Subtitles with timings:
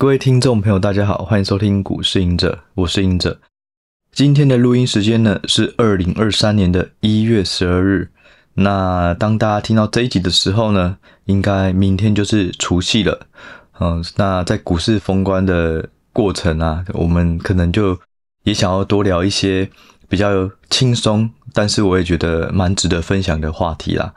[0.00, 3.40] 各位听众朋友，大家好，欢迎收听股市赢者，我是赢者。
[4.12, 8.08] 今天的录音时间呢是二零二三年的一月十二日。
[8.54, 13.26] 那当大家听到这一集的时候呢，应该明天就是除夕了。
[13.80, 17.98] 嗯，那在股市封关的过程啊，我们可能就
[18.44, 19.68] 也想要多聊一些
[20.08, 24.14] 比较轻松，但是我也觉得蛮值得分享的话题啦。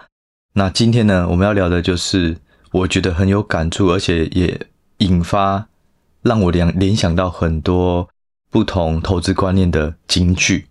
[0.53, 2.37] 那今天呢，我们要聊的就是
[2.71, 4.67] 我觉得很有感触，而且也
[4.97, 5.69] 引发。
[6.21, 8.07] 让我联联想到很多
[8.51, 10.67] 不同投资观念的金句。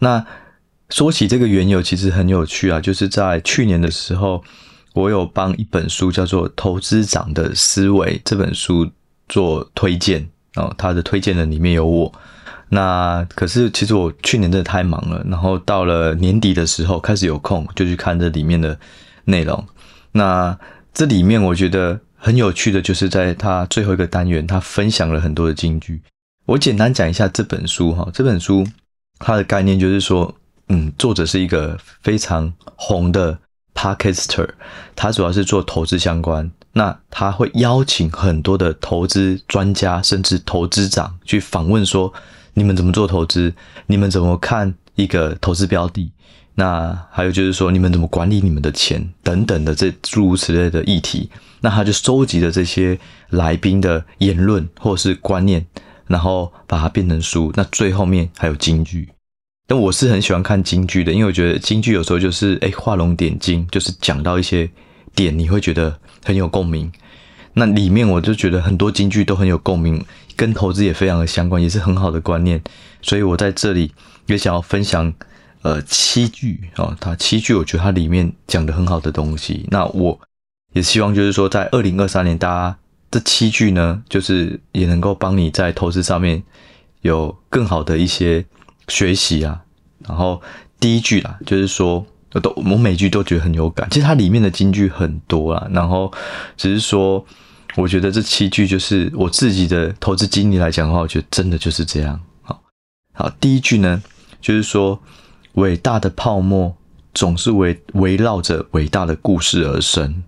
[0.00, 0.26] 那
[0.88, 4.42] 说起这个缘由，其实很有趣啊，就是在去年的时候，
[4.94, 8.90] 我有帮一本书叫做《投资长的思维》这本书
[9.28, 12.12] 做推荐哦，他的推荐人里面有我。
[12.70, 18.78] 那可是其实我去年真的太忙了，然后到了年底的时候开始有空，就去看这里面的
[19.24, 19.64] 内容。
[20.12, 20.58] 那
[20.92, 22.00] 这里面我觉得。
[22.22, 26.02] 很有趣的就是在他最后一个单元，他分享了很多的金句。
[26.44, 28.66] 我简单讲一下这本书哈，这本书
[29.18, 30.34] 它的概念就是说，
[30.68, 33.38] 嗯，作者是一个非常红的
[33.74, 34.48] Podcaster，
[34.94, 36.50] 他主要是做投资相关。
[36.72, 42.12] 那他会邀请很多的投资专家，甚至投资长去访问说，
[42.52, 43.52] 你们怎么做投资？
[43.86, 46.12] 你们怎么看一个投资标的？
[46.54, 51.30] 那还有就是说，你们怎么管理你们的钱等等的这诸如此类的议题。
[51.60, 55.64] 那他就收集了这些来宾的言论或是观念，
[56.06, 57.52] 然后把它变成书。
[57.54, 59.08] 那最后面还有京剧，
[59.66, 64.68] 但我是很喜欢看京剧的，因为我觉得京剧有时候就是诶画龙点睛，就是讲到一些
[65.14, 66.90] 点，你会觉得很有共鸣。
[67.52, 70.02] 那里面我就觉得很多金句都很有共鸣，
[70.36, 72.62] 跟投资也非常的相关，也是很好的观念。
[73.02, 73.92] 所以我在这里
[74.26, 75.12] 也想要分享
[75.62, 79.66] 呃七句啊，它七句我觉得它里面讲的很好的东西。
[79.70, 80.18] 那我。
[80.72, 82.78] 也希望就是说，在二零二三年，大家
[83.10, 86.42] 这七句呢，就是也能够帮你在投资上面
[87.00, 88.44] 有更好的一些
[88.86, 89.62] 学习啊。
[90.06, 90.40] 然后
[90.78, 93.88] 第一句啦，就是说，我都我每句都觉得很有感。
[93.90, 96.12] 其实它里面的金句很多啦，然后
[96.56, 97.24] 只是说，
[97.76, 102.20] 我觉得这七句就是我自己的投资经历来讲的话，我觉得真的就是这样。
[102.42, 102.62] 好，
[103.12, 104.00] 好，第一句呢，
[104.40, 105.02] 就是说，
[105.54, 106.76] 伟大的泡沫
[107.12, 110.22] 总是围围绕着伟大的故事而生。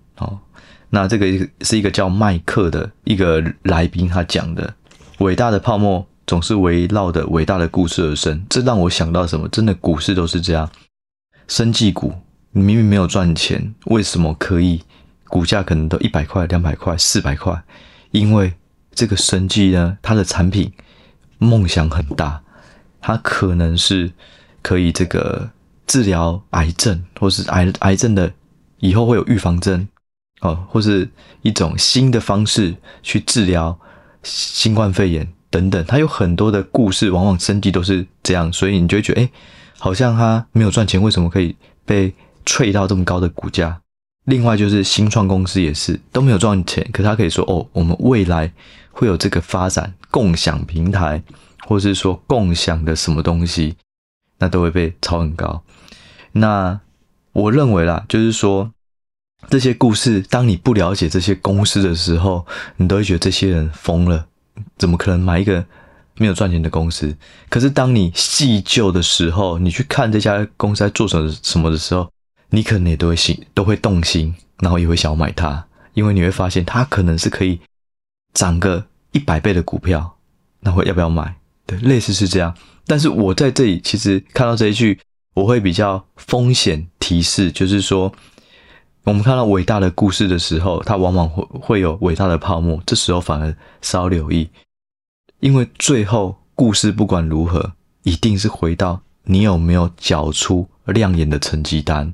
[0.95, 1.25] 那这个
[1.61, 4.71] 是一个叫麦克的一个来宾，他讲的
[5.17, 8.45] 伟大的泡沫总是围绕着伟大的故事而生。
[8.47, 9.49] 这让我想到什么？
[9.49, 10.69] 真的股市都是这样，
[11.47, 12.13] 生技股
[12.51, 14.83] 你明明没有赚钱，为什么可以
[15.29, 17.59] 股价可能都一百块、两百块、四百块？
[18.11, 18.53] 因为
[18.93, 20.71] 这个生技呢，它的产品
[21.39, 22.39] 梦想很大，
[23.01, 24.11] 它可能是
[24.61, 25.49] 可以这个
[25.87, 28.31] 治疗癌症，或是癌癌症的
[28.77, 29.87] 以后会有预防针。
[30.43, 31.09] 哦，或是
[31.41, 33.79] 一种新的方式去治疗
[34.23, 39.29] 新冠肺炎等等，它有很多的故事，往往生技都是这样，所以你就会觉得，哎，
[39.79, 41.55] 好像它没有赚钱，为什么可以
[41.85, 42.13] 被
[42.45, 43.79] 吹到这么高的股价？
[44.25, 48.51] 另外就是新创公司也是都没有赚钱，可是它可以说，哦，我们未来
[48.91, 51.23] 会有这个发展共享平台，
[51.65, 53.77] 或是说共享的什么东西，
[54.39, 55.63] 那都会被炒很高。
[56.33, 56.81] 那
[57.31, 58.72] 我认为啦，就是说。
[59.49, 62.45] 这些故事，当你不了解这些公司的时候，
[62.77, 64.25] 你都会觉得这些人疯了，
[64.77, 65.63] 怎么可能买一个
[66.17, 67.15] 没有赚钱的公司？
[67.49, 72.09] 可是当你细究的时候，你去看这家公司在做什么什么的时候，
[72.49, 77.59] 你可能也都会心都会动心，然后也会想要买它，因为你会发现它可能是可以
[78.33, 80.17] 涨个一百倍的股票，
[80.61, 81.35] 那会要不要买？
[81.67, 82.55] 对，类似是这样。
[82.87, 84.99] 但是我在这里其实看到这一句，
[85.35, 88.11] 我会比较风险提示，就是说。
[89.05, 94.49] 我们看到伟大的故事的时候，它往往会会有伟大的泡沫，这时候反而稍留意，
[95.41, 102.13] 因为最后故事不管如何，一定是回到你有没有缴出亮眼的成绩单。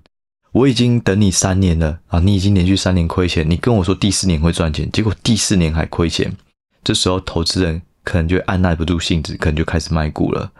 [0.51, 6.35] 我已经等你三年了啊，你已经连续三年亏钱，你跟我说第四年会赚钱，结果第四年还亏钱，
[6.83, 10.51] 这时候投资人可能就按捺不住性子，可能就开始卖股了。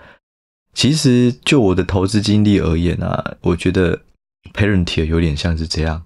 [0.76, 4.00] 其实就我的投资经历而言啊，我觉得。
[4.54, 6.02] Parentier 有点像是这样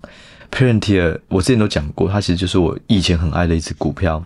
[0.51, 4.23] ，Parentier 我之前都讲过，它其实就是我以前很爱的一只股票。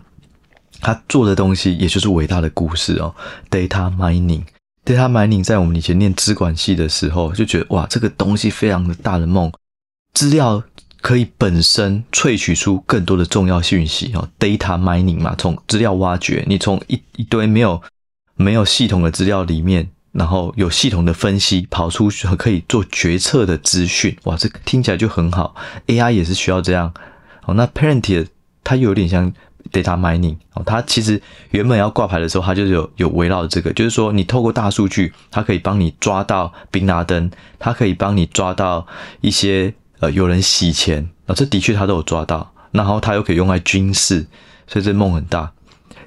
[0.80, 3.14] 它做的东西也就是伟大的故事哦
[3.50, 9.52] ，Data Mining，Data Mining 在我们以前念资管系的时候就觉得哇，这个东西非常的大的梦，
[10.14, 10.62] 资料
[11.00, 17.82] 可以本身萃取出更多的重要讯息哦，Data Mining 嘛，从资料挖掘，你从一一堆没有
[18.36, 19.90] 没有系统的资料里面。
[20.18, 25.54] 然后有系统的分析，跑出可以做决策的资讯，哇，这听起来就很好。
[25.86, 26.92] AI 也是需要这样。
[27.44, 28.26] 哦，那 Parenti
[28.64, 29.32] 它又有点像
[29.72, 37.30] data mining 哦，它其实原本要挂牌的时候，它就有有围绕这个，就是说你透过大数据，它可以帮你抓到宾拉登，
[37.60, 38.84] 它可以帮你抓到
[39.20, 44.26] 一些呃有人洗钱啊，这的确它都有抓到，然后它又可以用来军事，
[44.66, 45.52] 所以这梦很大。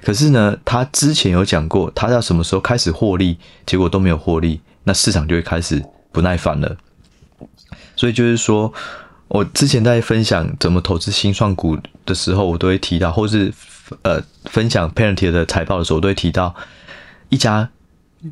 [0.02, 6.76] 可是呢，他之前有讲过，他要什么时候开始获利，结果都没有获利，那市场就会开始不耐烦了。
[7.96, 8.72] 所以就是说。
[9.28, 13.50] 我之前在分享怎么投资新创股的时候，我都会提到，或是
[14.02, 16.54] 呃分享 Palantir 的财报的时候，我都会提到，
[17.30, 17.70] 一家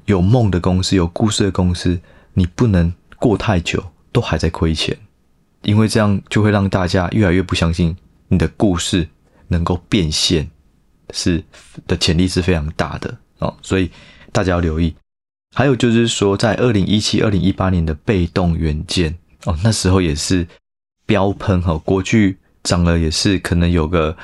[0.05, 1.99] 有梦的公司、有故事的公司，
[2.35, 3.83] 你不能过太久
[4.13, 4.95] 都还在亏钱，
[5.63, 7.97] 因为这样就会让大家越来越不相信
[8.29, 9.09] 你的故事
[9.49, 10.51] 能够变现，
[11.13, 11.43] 是
[11.87, 13.91] 的潜力是非常大的哦，所以
[14.33, 14.95] 大家要留意。
[15.55, 20.47] 还有就是说，在二零一七、二零一八年的被动元件哦，那时候也是。
[21.07, 24.17] 飙喷哈，国巨涨了也是可能有个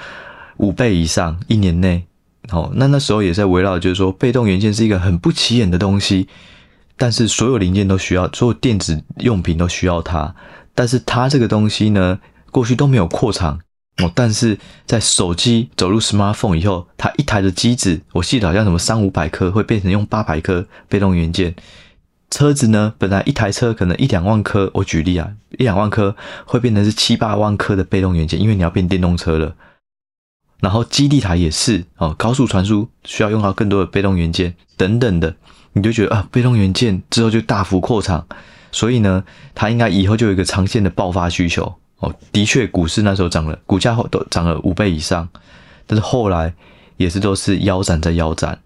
[0.58, 2.06] 五倍以上，一年内，
[2.50, 6.28] 哦，那那时候也在围绕，就是说被动元件是一个很不起眼的东西，
[6.96, 10.32] 但是所有零件都需要，所有电子用品都需要它，
[10.76, 12.20] 但是它这个东西呢，
[12.52, 13.58] 过去都没有扩厂
[14.02, 21.54] 哦，但是在手机走入 smartphone 以后，它一台的机子，我记得好像什么三五百颗会变成用八百颗被动元件。
[22.30, 26.14] 车子呢，本来一台车可能一两万颗，我举例啊，一两万颗
[26.44, 29.54] 会变成是七八万颗的被动元件，因为你要变电动车了。
[30.60, 35.34] 然后基地台也是哦，高速传输需要用到更多的被动元件等等的，
[35.72, 38.26] 你就觉得啊，被动元件之后就大幅扩厂，
[38.72, 42.14] 所以呢，它应该以后就有一个长线的爆发需求哦。
[42.32, 45.28] 的确，股市那时候涨了，股价都涨了五倍以上，
[45.86, 46.52] 但是后来
[46.96, 48.58] 也是都是腰斩在腰斩。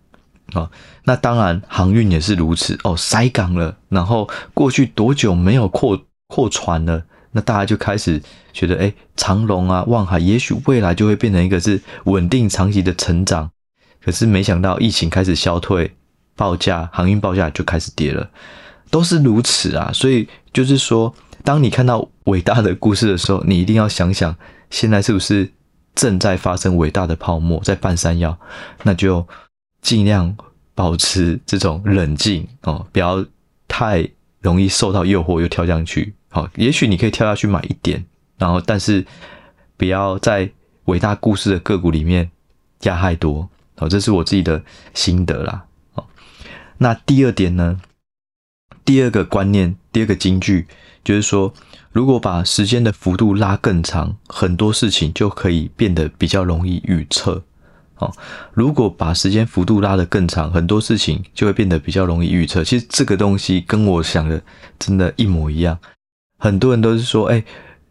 [0.53, 0.71] 啊、哦，
[1.05, 7.05] 那当然，航运也是如此哦，塞港了，然后过去多久没有扩扩船了？
[7.31, 8.21] 那大家就开始
[8.53, 13.49] 觉得，哎，长荣啊、望海，也许未来就会变成一个是稳定长期的成长。
[14.05, 15.95] 可是没想到疫情开始消退，
[16.35, 18.29] 报价航运报价就开始跌了，
[18.91, 19.93] 都是如此啊。
[19.95, 24.37] 所以就是说，当你看到伟大的故事的时候，你一定要想想，
[24.71, 25.51] 现在是不是
[25.95, 28.39] 正在发生伟大的泡沫，在半山腰？
[28.83, 29.27] 那就。
[29.83, 30.37] 尽量
[30.75, 33.25] 保持这种冷静哦，不要
[33.67, 34.07] 太
[34.41, 36.13] 容易受到诱惑又跳上去。
[36.29, 38.05] 好，也许你可以跳下去买一点，
[38.37, 39.07] 然后但是
[39.79, 40.51] 不要在
[40.85, 42.31] 伟大故事的个股里面
[42.79, 43.49] 加太多。
[43.75, 44.63] 好，这是我自己的
[44.93, 45.65] 心得啦。
[45.95, 46.07] 好，
[46.77, 47.81] 那第二点呢？
[48.85, 50.67] 第二个观念，第二个金句
[51.03, 51.53] 就是说，
[51.93, 57.43] 如果把时间的幅度拉更长，很多事情就可以变得比较容易预测。
[57.97, 58.11] 哦，
[58.55, 62.65] 如果把时间幅度拉得更长，很多事情就会变得比较容易预测。
[62.65, 64.43] 其实这个东西跟我想的
[64.79, 65.79] 真的一模一样。
[66.39, 67.45] 很多人都是说，哎，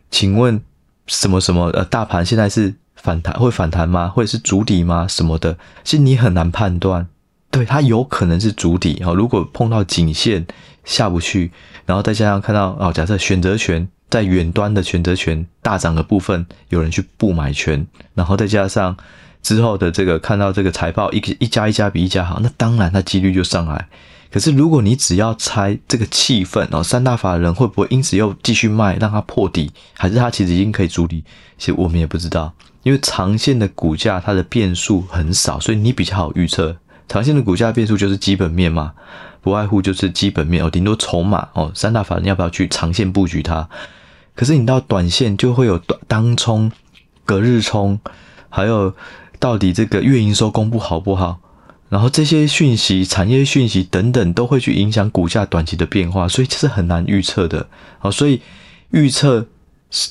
[0.10, 0.60] 请问
[1.06, 4.08] 什么什么呃，大盘现在是反弹会反弹吗？
[4.08, 5.08] 或者是筑底吗？
[5.08, 7.08] 什么的，其实你很难判断。
[7.52, 9.02] 对，它有可能是筑底。
[9.06, 10.46] 哦，如果碰到颈线
[10.84, 11.52] 下不去，
[11.86, 18.98] 然后再加上看到哦，假设选择权在远端的选择权大涨的部分，有人去布买权，然后再加上。
[19.42, 23.88] 之后的这个看到这个财报一一家一家比一家好，那当然它几率就上来。
[24.30, 31.24] 可是如果你只要猜这个气氛哦，三大法人会不会因此又继续卖，让它破底，还是它其实已经可以筑底？
[31.58, 32.54] 其实我们也不知道，
[32.84, 36.76] 因为长线的股价它的变数很少，所以你比较好预测。
[37.10, 38.94] 长线的股价变数就是基本面嘛，
[39.42, 43.68] 不外乎就是基本面哦，顶多筹码哦，三大法人要不要去长线布局它？
[44.36, 46.72] 可是你到短线就会有短当冲、
[47.26, 48.00] 隔日冲，
[48.48, 48.94] 还有。
[49.42, 51.40] 到底这个月营收公布好不好？
[51.88, 57.66] 然后这些讯息、产业讯息等等，都会去影响股价短期的变化，所以这是很难预测的。
[58.00, 58.42] 好，所以
[58.92, 59.48] 预测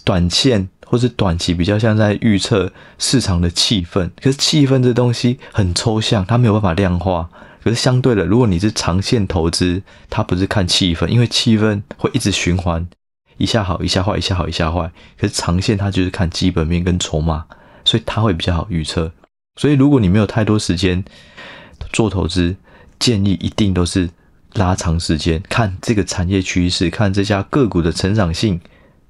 [0.02, 4.10] 短线或是短期比较像在预测市场的气氛。
[4.20, 7.28] 可是气氛这东西很抽象，它没有办法量化。
[7.62, 12.88] 可是相对的，如果你是长线投资，它不是看气氛，因为气氛会一直循环，
[13.36, 14.90] 一下好，一下坏，一下好，一下坏。
[15.20, 17.44] 可是长线它就是看基本面跟筹码，
[17.84, 19.12] 所以它会比较好预测。
[19.56, 21.04] 所以，如果你没有太多时间
[21.92, 22.56] 做投资，
[22.98, 24.08] 建议一定都是
[24.54, 28.60] 拉长时间，看这个产业趋势，看这家个股的成长性、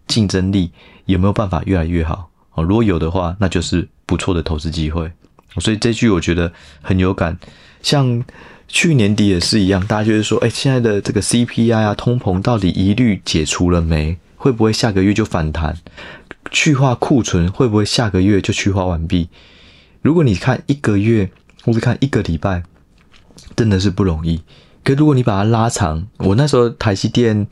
[0.08, 0.72] 竞争力
[1.06, 2.30] 有没有办法越来越好。
[2.54, 5.12] 哦，如果有的话，那就是不错的投资机会。
[5.60, 7.38] 所以这句我觉得很有感。
[7.82, 8.24] 像
[8.66, 14.18] 去年底也是一样，大家就是说，哎，现在的这个 CPI 啊，通膨到底疑虑解除了没？
[14.36, 15.76] 会不会下个月就反弹？
[16.50, 19.28] 去化库存会不会下个月就去化完毕？
[20.00, 21.30] 如果你看一个月，
[21.64, 22.62] 或者看一个礼拜，
[23.56, 24.42] 真的是不容易。
[24.84, 27.46] 可如果你把它拉长，我那时候台积电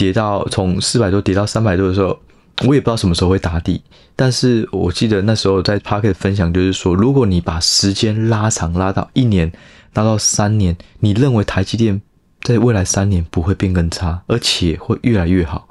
[0.00, 2.18] 跌到从四百多跌到三百多的时候，
[2.66, 3.82] 我也不知道什么时候会打底，
[4.16, 9.52] 但是我记得那时候在 Podcast 分享，就是说，如果你把时间拉长，拉到一年，
[9.92, 12.00] 拉到三年，你认为台积电
[12.40, 15.68] 在未来三年不会变更差，而且会越来越好，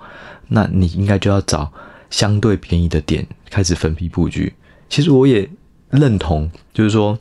[0.50, 1.74] 那你应该就要找
[2.12, 4.54] 相对便宜的点开始分批布局。
[4.90, 5.50] 其实我也
[5.90, 7.18] 认同，就是说，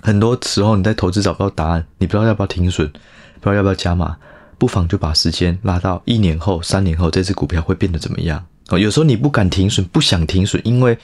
[0.00, 2.98] 很多时候你在投资找不到答案，你不知道要不要停损，不
[3.42, 4.16] 知道要不要加码，
[4.58, 8.46] 不妨就把时间拉到一年后、三年后，这只股票会变得怎么样？
[8.68, 10.98] 哦，有时候你不敢停损，不想停损，因为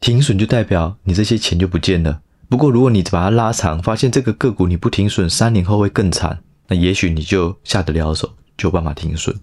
[0.00, 2.20] 停损就代表你这些钱就不见了。
[2.48, 9.34] 不过，如果你把它拉长，发现这个个股你不停损，三年后会更惨，那也许你就下得了手，就有办法停损。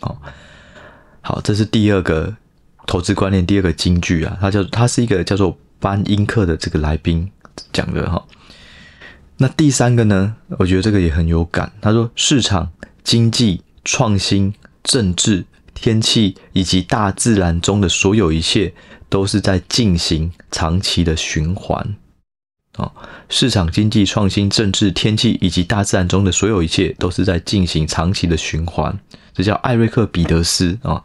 [0.00, 0.16] 哦，
[1.20, 2.34] 好，这是第二个
[2.86, 7.30] 投资观念，第二个金句啊，它叫它是一个叫做班英克的这个来宾
[7.72, 8.24] 讲的哈。
[9.38, 11.72] 那第三个呢，我觉得这个也很有感。
[11.80, 12.70] 他说，市场、
[13.02, 14.52] 经济、创新、
[14.82, 15.44] 政治。
[15.80, 18.74] 天气以及大自然中的所有一切，
[19.08, 21.94] 都是在进行长期的循环。
[22.78, 22.90] 哦，
[23.28, 28.98] 市场、经济、创新、政治、天气以及大自然中的所有一切，都是在进行长期的循环。
[29.32, 31.00] 这叫艾瑞克·彼得斯啊。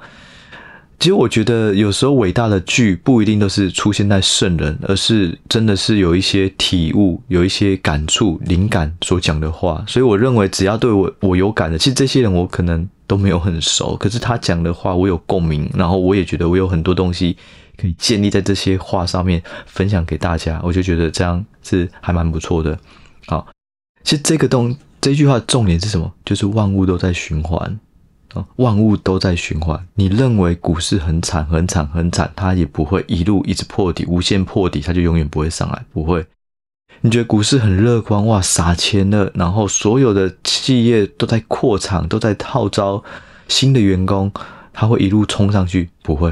[1.03, 9.83] 其实我觉得，有时候伟大的剧不一定都是出现在圣人，而是真的是有一些体悟、有一些感触、灵感所讲的话。
[9.85, 17.35] 所以我认为，只要对我我有感的，其实这些人我可能都没有很熟，可是他讲的话我有共鸣，然后我也觉得我有很多东西
[17.75, 22.79] 可以建立在这些话上面分享给大家，我就觉得这样是还蛮不错的。
[23.25, 23.45] 好，
[24.05, 26.09] 其实这个东这句话重点是什么？
[26.23, 27.77] 就是万物都在循环。
[28.57, 29.85] 万物都在循环。
[29.95, 36.25] 你认为股市很惨、很惨、很惨，它也不会一路一直破底、无限破底，它就永远不会上来，不会。
[37.01, 43.03] 你觉得股市很乐观，哇，撒钱了，然后所有的企业都在扩厂，都在号召
[43.47, 44.31] 新的员工，
[44.71, 45.89] 它会一路冲上去？
[46.01, 46.29] 不会。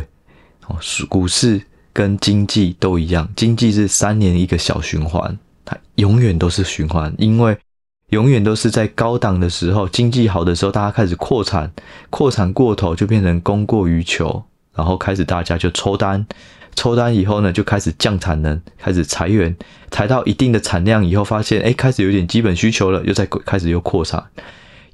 [0.67, 0.77] 哦，
[1.09, 7.57] 股市跟经济都一样，经济是三年一个小循环，它永远都是循环，因为。
[8.11, 11.71] 永远都是在高档的时候，经济好的时候，大家开始扩产，
[12.09, 14.43] 扩产过头就变成供过于求，
[14.75, 16.25] 然后开始大家就抽单，
[16.75, 19.55] 抽单以后呢，就开始降产能，开始裁员，
[19.91, 24.21] 裁到一定的产量以后，发现哎，开始有点基本需求了，又再开始又扩产，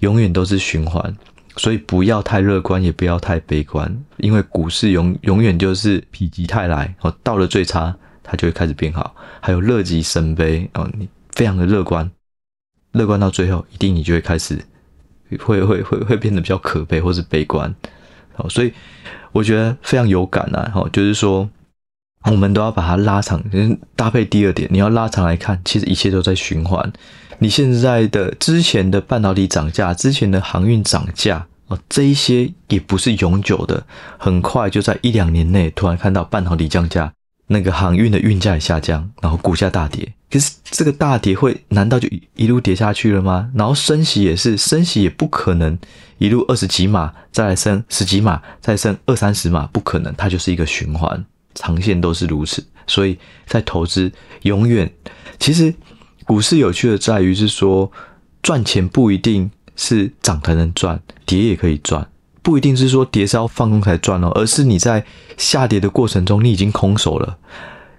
[0.02, 1.18] 永远都是循环，
[1.56, 12.08] 所以不要太乐观，也不要太悲观，因为股市永永远就是否极泰来哦，到了最差，它就会开始变好，还有乐极生悲哦，你非常的乐观。
[12.98, 14.60] 乐观到最后，一定你就会开始
[15.39, 17.74] 会会会会变得比较可悲或是悲观，
[18.34, 18.74] 好，所以
[19.32, 21.50] 我觉得非常有感啊，哈，就是说
[22.25, 23.42] 我们都要把它拉长，
[23.96, 26.92] 搭配第二点，你要拉长来看，其实一切都在循环。
[27.39, 33.86] 你现在的之前的半导体涨价，之前的航运涨价，哦，这一些也不是永久的，
[34.18, 37.13] 很快就在一两年内突然看到半导体降价。
[37.48, 40.13] 那个航运的运价也下降，然后股价大跌。
[40.30, 43.50] 可是这个大跌会难道就一路跌下去了吗？
[43.56, 45.77] 然后升息也是，升息也不可能
[46.18, 51.25] 一路二十几码再来升十几码，再升二三十码，不可能，它就是一个循环，
[51.56, 52.66] 长线都是如此。
[52.88, 54.12] 所以在投资
[54.42, 54.92] 永远，
[55.39, 55.74] 其实
[56.25, 57.89] 股市有趣的在于是说，
[58.42, 62.10] 赚钱不一定是涨才能赚，跌也可以赚。
[62.48, 67.38] 不一定是说跌是要放空才赚哦，而是你在下跌的过程中，你已经空手了，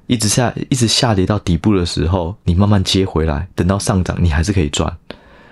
[0.06, 4.96] 一直下一直下跌到底部的时候，你慢慢接回来，等到上涨，你还是可以赚。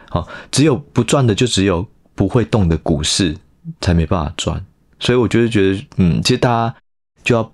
[0.09, 3.37] 好，只有不赚的，就只有不会动的股市
[3.83, 4.65] 才没办法赚。
[4.99, 6.75] 所以我觉得觉得，嗯，其实大家
[7.23, 7.53] 就要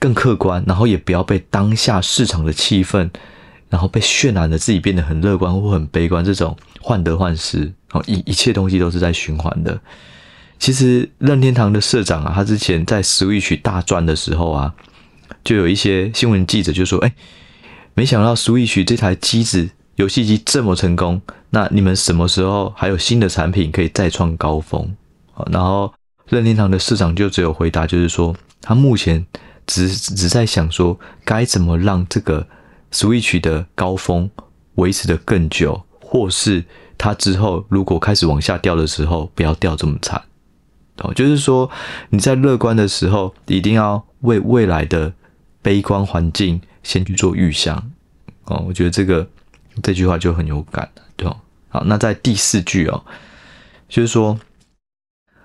[0.00, 3.08] 更客观，然后也不要被当下市场的气氛，
[3.68, 7.72] 然后被渲染的自己变得很乐观或很悲观，这种患得患失。
[7.90, 9.80] 好，一一切东西都是在循环的。
[10.64, 14.74] 其实任天堂的社长啊，他之前在 Switch 大赚的时候啊，
[15.44, 17.14] 就有一些新闻记者就说：“哎，
[17.92, 24.96] 没想到 Switch 这台机子游戏机这么成功，那你们什么时候还有新的产品可以再创高峰？”
[25.52, 25.92] 然后
[26.30, 29.22] 任天堂的社长就只有回答，就是说他目前
[29.66, 32.46] 只只在想说该怎么让这个
[32.90, 34.30] Switch 的高峰
[34.76, 36.64] 维持的更久，或是
[36.96, 40.22] 他之后如果开始往下掉的时候，不要掉这么惨。
[40.98, 41.68] 哦，就是说
[42.10, 45.12] 你在乐观的时候，一定要为未来的
[45.60, 47.90] 悲观环境先去做预想。
[48.44, 49.28] 哦，我觉得这个
[49.82, 51.36] 这句话就很有感，对哦。
[51.68, 53.02] 好，那在第四句哦，
[53.88, 54.38] 就是说，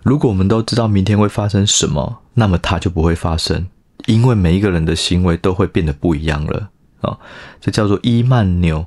[0.03, 3.67] 如果我们都知道明天会发生什么，那么它就不会发生，
[4.05, 6.69] 因为每一个人的行为都会变得不一样了。
[7.01, 7.17] 哦，
[7.59, 8.85] 这叫做伊曼纽，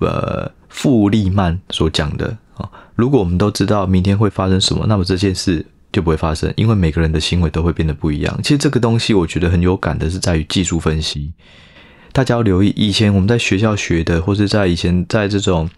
[0.00, 2.36] 呃，富利曼所讲的。
[2.98, 8.40] 如果我们都知道明天会发生什么，那么这件事就不会发生，因为每个人的行为都会变得不一样。
[8.42, 11.32] 其实这个东西我觉得很有感的是在于技术分析。
[12.12, 15.70] 大家要留意，以前我们在学校学的，或是在以前在这种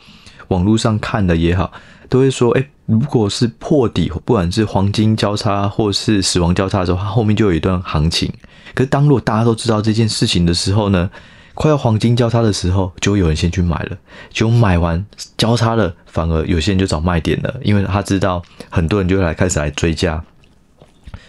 [0.49, 1.71] 网络上看的也好，
[2.09, 8.33] 都会说，诶，如果是破底，不管是黄金交叉或是死亡交叉的时候，它后面就有一段行情。
[8.73, 11.11] 可是当如果大家都知道这件事情的时候呢，
[11.55, 13.99] 快要黄金交叉的时候，就有人先去买了，
[14.31, 15.05] 就买完
[15.37, 20.25] 交叉了，反而有些人就找卖点了，因为他知道很多人就来开始来追加，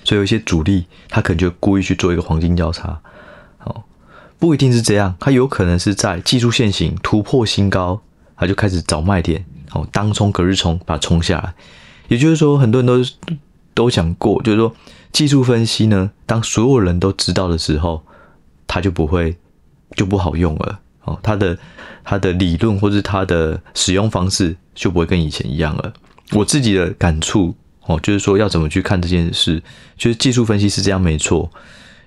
[0.03, 3.01] 所以有一些主力他可能就故意去做一个黄金交叉，
[3.63, 3.83] 哦，
[4.39, 8.01] 不一定是这样，他有可能是在技术线型突破新高，
[8.37, 11.53] 他就开始找卖点，哦，当冲隔日冲把它冲下来，
[12.07, 13.03] 也就是说，很多人都
[13.73, 14.73] 都讲过，就是说
[15.11, 18.03] 技术分析呢，当所有人都知道的时候，
[18.65, 19.35] 他就不会。
[19.95, 21.57] 就不好用了哦，它的
[22.03, 25.93] 它的理论或是它的使用方式就不会跟以前一样了。
[26.31, 27.55] 我自己的感触
[27.85, 29.61] 哦，就是说要怎么去看这件事，
[29.97, 31.51] 就是技术分析是这样没错。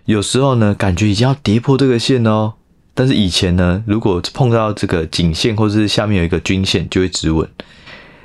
[0.07, 2.55] 有时候呢，感觉已经要跌破这个线哦，
[2.95, 7.49] 但是以前呢，如果碰到这个颈线或是下面有一个均线，就会止稳。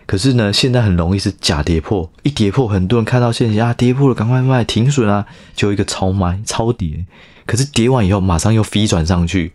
[0.06, 5.26] 可是呢，现在很容易是假跌破，一跌破，很多人看到线型啊，跌破了，赶快卖停损啊，
[5.56, 7.06] 就一个超卖超跌。
[7.50, 9.54] 可是跌完以后，马上又飞转上去，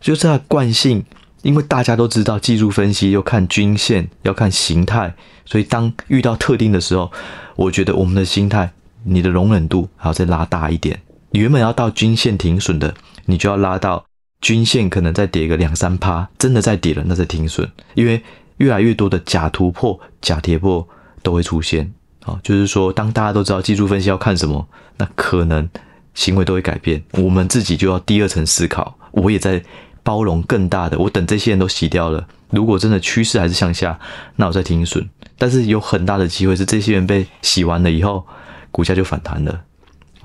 [0.00, 1.04] 就是它惯性。
[1.42, 7.10] 因为大家都知道技术分析要看均线，要看形态，所以当遇到特定的时候，
[7.56, 8.72] 我觉得我们的心态，
[9.04, 11.00] 你的容忍度还要再拉大一点。
[11.30, 12.94] 你原本要到均线停损的，
[13.26, 14.04] 你就要拉到
[14.40, 17.70] 均线可能再跌个两三趴，真的再跌了，那再停损。
[17.94, 18.22] 因为
[18.58, 20.86] 越来越多的假突破、假跌破
[21.22, 21.92] 都会出现。
[22.24, 24.66] 啊，就是说，当大家都知道技术分析要看什么，
[24.98, 25.68] 那可能。
[26.14, 28.96] 行为都会改变，我们自己就要第二层思考。
[29.12, 29.62] 我也在
[30.02, 32.26] 包容更大的，我等这些人都洗掉了。
[32.50, 33.98] 如果真的趋势还是向下，
[34.36, 35.08] 那我再停损。
[35.38, 38.26] 但是有很大的机会是这些人被洗完了以后，
[38.70, 39.62] 股价就反弹了。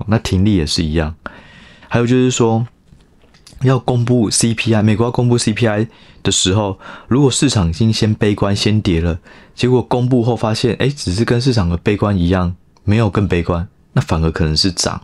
[0.06, 1.14] 那停利也是一样。
[1.88, 2.66] 还有就是说，
[3.62, 5.88] 要公布 CPI，美国要公布 CPI
[6.22, 6.78] 的时候，
[7.08, 9.18] 如果市场已经先悲观先跌了，
[9.54, 15.00] 结果公布后发现，哎，只是跟市场的悲观一样，没有更悲观，那反而可能是涨。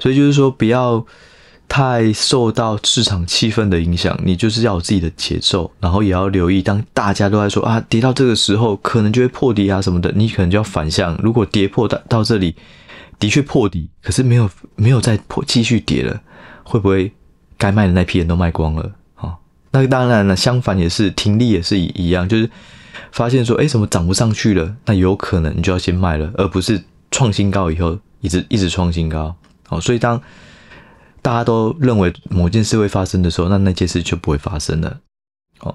[0.00, 1.06] 所以就是说，不要
[1.68, 11.16] 太受到市场气氛的影响，你就是要有自己的节奏，然后也要留意，当大家都在说啊，跌到这个时候可能就会破底啊什么的，你可能就要反向。
[11.22, 12.56] 如果跌破到到这里，
[13.20, 16.20] 的确破底，可是没有没有再破，继续跌了，
[16.64, 17.12] 会不会
[17.56, 18.90] 该卖的那批人都卖光了？
[19.14, 19.36] 啊，
[19.70, 22.50] 那当然了，相反也是停利也是一一样，就是
[23.12, 24.74] 发现说，哎，怎么涨不上去了？
[24.86, 29.36] 那有可能你就要先卖了，而不是创新高以后一直一直创新高。
[29.70, 30.20] 哦，所以当
[31.22, 35.00] 大家都认为某件事会发生的时候，那那件事就不会发生了。
[35.60, 35.74] 哦，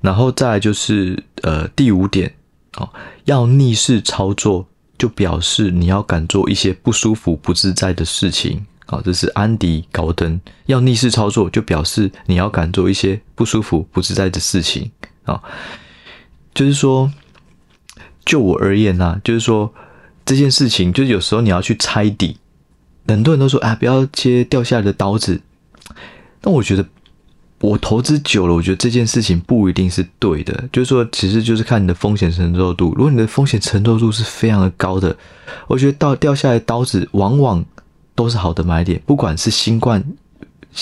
[0.00, 2.34] 然后再就是呃第五点，
[2.76, 2.88] 哦，
[3.24, 8.64] 要逆势操作，就表示你要敢做一些不舒服、不自在的事情。
[8.88, 10.38] 哦，这是安迪·高登。
[10.66, 14.90] 要逆势操作，就表示你要敢做一些不舒服、不自在的事情。
[15.24, 15.42] 啊，
[16.52, 17.10] 就是说，
[18.26, 19.72] 就我而言呢，就是说
[20.26, 22.36] 这件事情，就是有时候你要去猜底。
[23.06, 25.40] 很多人都说啊，不要接掉下来的刀子。
[26.40, 26.86] 但我觉得，
[27.60, 30.68] 我投资久了，我觉得这件事情不一定是对的。
[30.72, 32.92] 就是说，其实就是看你的风险承受度。
[32.96, 35.16] 如果你的风险承受度是非常的高的，
[35.66, 37.64] 我觉得到掉下来的刀子往往
[38.14, 39.00] 都是好的买点。
[39.06, 40.04] 不管是新冠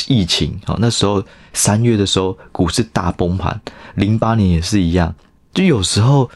[0.06, 3.60] 疫情啊，那时候三月的时候股市大崩盘，
[3.94, 5.14] 零八年也是一样。
[5.54, 6.30] 就有时候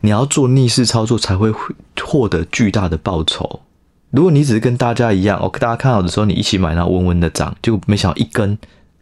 [0.00, 1.52] 你要做逆势操作，才会
[2.00, 3.60] 获得巨大的报酬。
[4.12, 8.56] 如果你只是跟大家一样，哦，大家看好的时候你一起买，然后稳稳的涨，结果没想到一根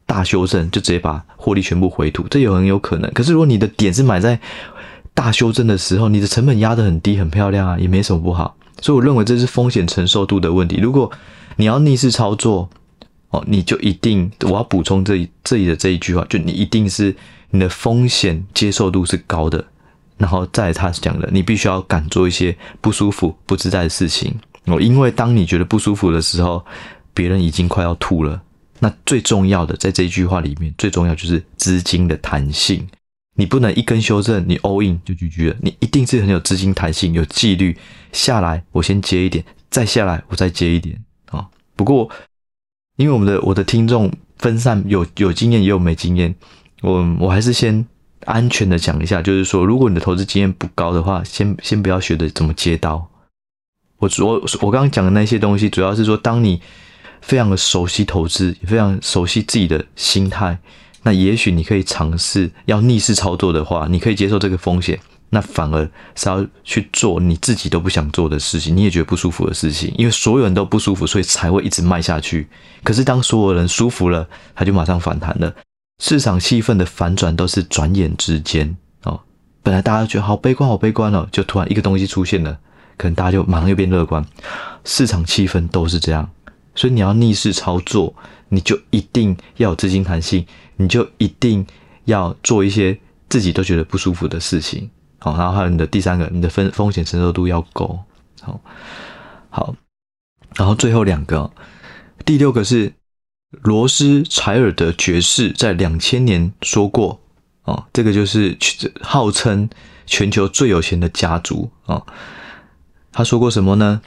[0.06, 3.10] 大修正就直接把获利全部回吐，这也很有可能。
[3.12, 4.38] 可是如果你的点是买在
[5.12, 8.56] 大修正的时候，你的成本压得很低，很漂亮啊，也没什么不好。
[8.80, 10.78] 所以我认为这是风险承受度的问题。
[10.80, 11.10] 如果
[11.56, 12.70] 你要逆势操作，
[13.30, 17.14] 哦，你就一定，我要补充这这里的这一句话，就你一定是
[17.50, 19.64] 你的风险接受度是高的，
[20.16, 24.38] 然后再他讲的，你必须要敢做一些不舒服、不自在的事情。
[24.70, 26.64] 哦，因为当你觉得不舒服的时候，
[27.12, 28.40] 别人已经快要吐了。
[28.78, 32.86] 那最重要的，在这一句话里面，最重要就是资金的弹性。
[33.36, 35.56] 你不能一根修正，你 all in 就 GG 了。
[35.60, 37.76] 你一定是很有资金弹性，有纪律。
[38.12, 40.98] 下来我先接一点，再下来我再接一点
[41.30, 41.46] 啊。
[41.76, 42.10] 不过，
[42.96, 46.34] 因为我们的我的听众分散，有有经验也有没经验，
[46.82, 47.86] 我我还是先
[48.24, 53.08] 安全的讲一下，就是说，如果你的投资经验不高的话，先先不要学着怎么接刀。
[54.00, 56.60] 我我我刚刚讲的那些东西，主要是说，当你
[57.20, 60.58] 非常的熟悉投资，也非常熟悉自己的心态，
[61.04, 72.48] 那也许你可以尝试要逆势操作的话，你可以接受这个风险，那反而是要去做你自己都不想做的事情，你也觉得不舒服的事情，因为所有人都不舒服，所以才会一直卖下去。
[72.82, 75.54] 可是当所有人舒服了，他就马上反弹了。
[76.02, 79.20] 市场气氛的反转都是转眼之间哦。
[79.62, 82.58] 本来大家觉得好悲观，好悲观哦，就突然一个东西出现了，
[83.00, 84.22] 可能大家就马上又变乐观。
[84.84, 86.28] 市场气氛都是这样，
[86.74, 88.14] 所以你要逆势操作，
[88.50, 90.44] 你就一定要有资金弹性，
[90.76, 91.66] 你就一定
[92.04, 92.98] 要做一些
[93.30, 94.90] 自己都觉得不舒服的事情。
[95.18, 97.98] 好，然后还有你的第三个，你的风风险承受度要够。
[98.42, 98.60] 好，
[99.48, 99.74] 好，
[100.56, 101.50] 然后最后两个，
[102.26, 102.92] 第六个是
[103.62, 107.18] 罗斯柴尔德爵士在两千年说过，
[107.64, 108.58] 哦，这个就是
[109.00, 109.70] 号称
[110.06, 112.02] 全球最有钱的家族啊。
[113.12, 114.02] 他说过什么呢？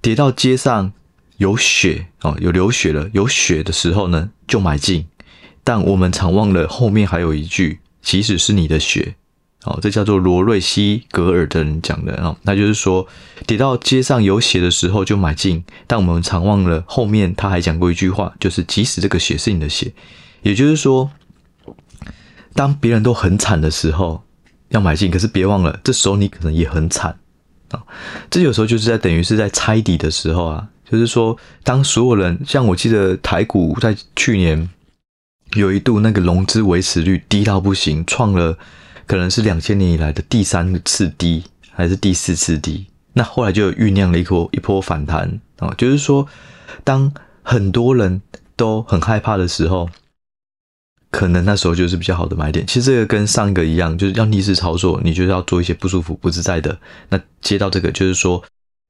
[0.00, 0.92] 跌到街上
[1.38, 5.06] 有血哦，有流血了，有血的时候呢，就买进。
[5.62, 9.16] 但我们常忘了后面还有一句，即使是你的血。
[9.64, 13.08] 哦，这叫做罗瑞西格尔的人讲的哦，那就是说，
[13.46, 19.94] 跌到街上有血的时候就买进，但我们常忘了后面他还讲过一句话，就是即使这个血是你的血，
[20.42, 21.10] 也就是说，
[22.52, 24.22] 当别人都很惨的时候
[24.68, 27.18] 要买进，可是别忘了，这时候你可能也很惨
[27.70, 27.82] 啊。
[28.30, 34.68] 这有时候就是在等于是在猜底的时候啊，就是说，当所有人像我记得台股在去年
[35.54, 38.58] 有一度那个融资维持率低到不行，创了。
[39.06, 42.86] 可能是两千年以来的第三次低，还是第四次低？
[43.12, 46.26] 那后来就酝酿了一波一波反弹啊，就是说，
[46.84, 48.22] 当很多人
[48.56, 49.90] 都很害怕的时候，
[51.14, 52.66] 可能那时候就是比较好的买点。
[52.66, 56.76] 其实这个跟上一个一样，就是要逆势操作，你就是要做一些不舒服、不自在的。
[57.08, 58.42] 那接到这个，就是说，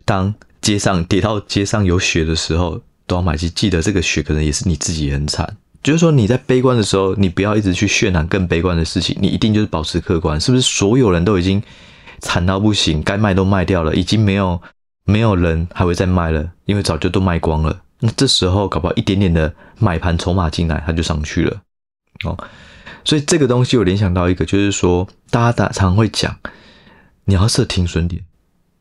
[0.06, 3.52] 当街上跌到街上有血的时候，都要买进。
[3.54, 5.54] 记得这个血可能也是你自己很惨。
[5.82, 10.40] 就是说，你在悲观的时候，你不要一直去渲染更悲观的事情，你一定就是保持客观。
[10.40, 11.62] 是不是所有人都已经
[12.20, 14.58] 惨到不行，该卖都卖掉了，已经没有
[15.04, 17.78] 没有人还会再卖了，因为早就都卖光了。
[18.00, 21.60] 那这时候搞不好一点点的买盘筹码进来，它就上去了
[22.24, 22.38] 哦。
[23.04, 26.38] 所以这个东西我联想到一个，就是说大家常常会讲，
[27.24, 28.22] 你要设停损点。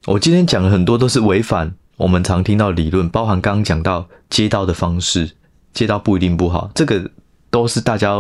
[0.06, 5.32] 我今天讲的很多都是违反我们常听到理论，包含刚刚讲到接刀的方式。
[5.74, 7.10] 接到不一定不好，这个
[7.50, 8.14] 都是大家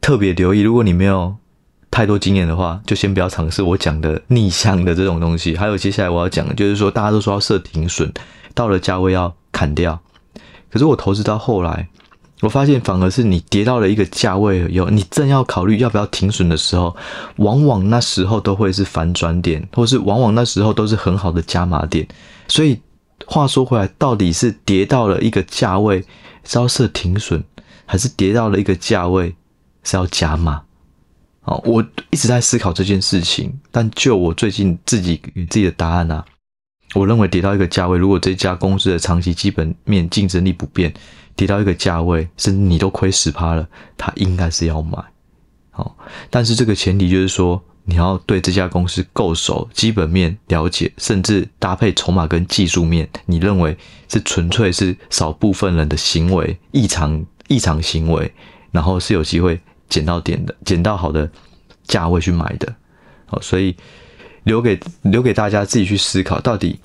[0.00, 0.60] 特别留意。
[0.60, 1.34] 如果你没有
[1.90, 5.56] 太多经验的话，就先不要尝试我讲的逆向的这种东西。
[5.56, 8.08] 还有接下来我要讲的，就是说大家都说要设停损，
[8.54, 10.00] 到了价位要砍掉。
[10.70, 11.88] 可是我投资到后来，
[12.40, 16.94] 我发现反而是你跌到了一个价位以后，你正要考虑要不要停损的时候，
[17.36, 22.06] 往往那时候都会是反转点，或是往往那时候都是很好的加码点。
[22.48, 22.78] 所以
[23.24, 26.04] 话说回来，到底是跌到了一个价位，
[26.44, 27.42] 是要设停损，
[27.86, 29.34] 还是跌到了一个价位
[29.84, 30.60] 是要加码？
[31.44, 33.58] 哦，我一直在思考这件事情。
[33.70, 36.22] 但就我最近自己给自己的答案啊，
[36.94, 40.92] 我认为跌到一个价位，如果这家公司的长期基本面竞争力不变，
[41.36, 44.98] 跌到一个价位，甚至你都亏十趴了，他应该是要买。
[45.70, 45.96] 好，
[46.30, 47.62] 但是这个前提就是说。
[47.86, 53.76] 你要对这家公司够熟，基本面了解，甚至搭配筹码跟技术面，你认为
[54.08, 58.32] 是纯粹是少部分人的行为异常异常行为，
[58.70, 61.30] 然后是有机会捡到点的，捡到好的
[61.82, 62.74] 价位去买的。
[63.26, 63.76] 好，所以
[64.44, 66.80] 留给留给大家自己去思考，到底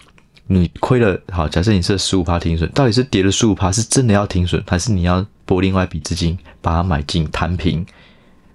[0.51, 7.85] 你亏了，好，假设你是十五趴停损，到底是跌了十五趴，是真的要停损，还是你要拨另外一笔资金把它买进摊平？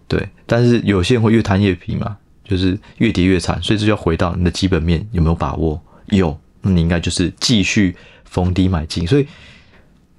[0.09, 2.18] 对，但是有些人会越摊越平嘛。
[2.46, 5.83] 就是越跌越惨，所以这就要回到你的基本面有没有把握？
[6.09, 9.07] 有，那你应该就是继续逢低买进。
[9.07, 9.26] 所以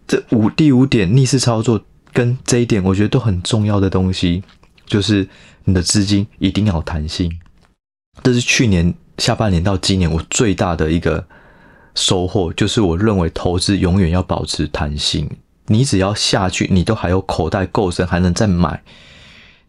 [0.07, 1.79] 这五第五点逆势操作
[2.11, 4.41] 跟这一点，我觉得都很重要的东西，
[4.87, 5.27] 就是
[5.65, 7.31] 你的资金一定要弹性。
[8.23, 11.23] 这是去年下半年到今年我最大的一个
[11.95, 15.29] 收获，就是我认为投资永远要保持弹性。
[15.67, 18.83] 你只要下去，你都还有口袋够深，还能再买。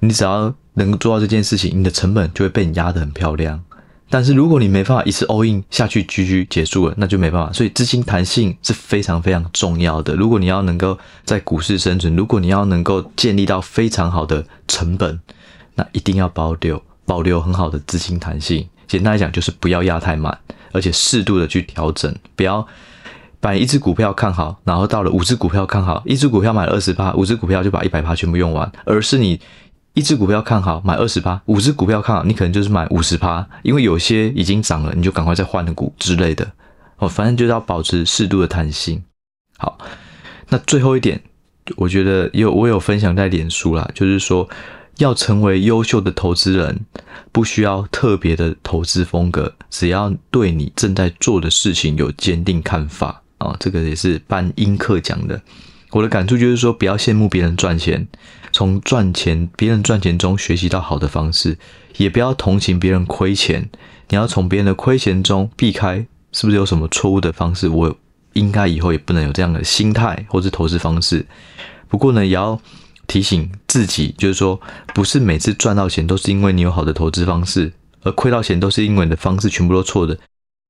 [0.00, 3.64] 你只要能做到这件事情，你的成本就会被你压得很漂亮。
[4.08, 7.52] 但是如果你没办法一次 all in 下去，GG 结束了，那就没办法。
[7.52, 10.14] 所以资金弹性是非常非常重要的。
[10.14, 15.18] 如果你要能够在股市生存，如果你要能够建立到非常好的成本，
[15.74, 18.68] 那一定要保留保留很好的资金弹性。
[18.86, 20.38] 简单来讲，就是不要压太满，
[20.72, 22.66] 而且适度的去调整，不要
[23.40, 29.40] 把一只股票看好，然后到了五只股票看好，一只股票买二十趴，五只股票就把一百趴全部用完，而是你。
[29.94, 36.46] 一只股票看好，买二十趴；五只股票看好，你可能就是买五十趴，因为有些已经涨了，你就赶快再换个股之类的。
[36.98, 39.02] 哦，反正就是要保持适度的弹性。
[39.56, 39.78] 好，
[40.50, 41.18] 那最后一点，
[41.76, 44.46] 我觉得有我有分享在脸书啦，就是说
[44.98, 46.80] 要成为优秀的投资人，
[47.30, 55.40] 不需要特别的投资风格，只要对你正在做的事情有坚定看法啊、这个也是班英克讲的。
[55.90, 58.08] 我的感触就是说，不要羡慕别人赚钱，
[58.52, 61.58] 从赚钱别人赚钱中学习到好的方式，
[61.98, 63.68] 也不要同情别人亏钱。
[64.08, 67.68] 你要从别人的亏钱中避开，是不是有什么错误的方式？
[67.68, 67.94] 我
[68.32, 71.26] 应该以后也不能有这样的心态或是投资方式。
[71.88, 72.58] 不过呢，也要。
[73.06, 74.60] 提醒自己，就是说，
[74.94, 80.18] 不是每次赚到钱都是因为你有好的投资方式，而亏到钱都是因为你的方式全部都错的。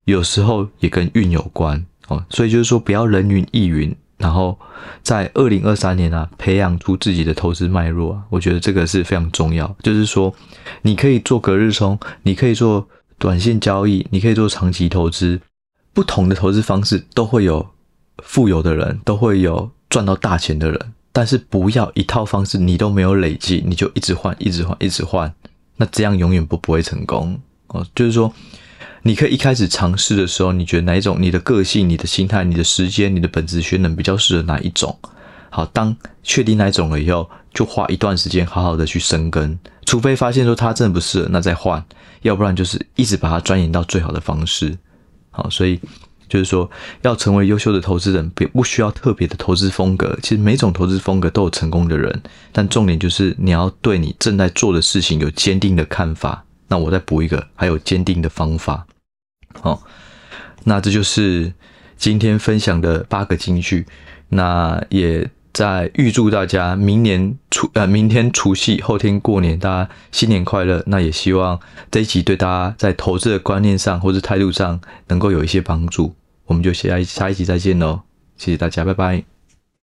[0.05, 3.94] 有时候也跟运有关哦，所以就是说，不要人云亦云。
[4.18, 4.59] 然后
[5.03, 9.77] 在二零二三年啊，培养出自己的投资脉络啊，我觉得这个是非常重要。
[9.83, 10.35] 就是说，
[10.81, 15.38] 你可以做隔日冲，你可以做短线交易，你可以做长期投资，
[15.92, 17.68] 不同的投资方式都会有
[18.22, 20.94] 富有的人，都会有赚到大钱的人。
[21.16, 25.33] 但是不要一套方式你都没有累积，你就一直换，一直换，一直换，
[25.76, 27.87] 那这样永远不不会成功哦。
[27.94, 28.31] 就是说，
[29.00, 34.94] 你可以一开始尝试的时候，你觉得哪一种，你的个性、你的心态、你的时间、你的本质学能比较适合哪一种？
[35.48, 41.83] 好，当确定哪一种了以后，就花一段时间好好的去深耕，除非发现说它真的不适合，那再换，
[42.20, 44.76] 要不然就是一直把它钻研到最好的方式。
[45.31, 45.81] 好，所以。
[46.28, 46.70] 就是说，
[47.02, 50.18] 要成为优秀的投资人，不不需要特别的投资风格。
[50.22, 56.44] 其实每种投资风格都有成功的人，但重点就是你要对你正在做的事情有坚定的看法。
[56.68, 58.86] 那我再补一个，还有坚定的方法。
[59.60, 59.82] 好，
[60.64, 61.52] 那这就是
[61.96, 63.86] 今天分享的八个金句。
[64.28, 70.83] 那也在预祝大家明年除呃明天除夕，后天过年，大家新年快乐。
[70.87, 71.59] 那也希望
[71.90, 76.14] 这一集对大家在投资的观念上或是态度上能够有一些帮助。
[76.45, 78.03] 我们就下一下一集再见喽，
[78.37, 79.36] 谢谢大家，拜拜。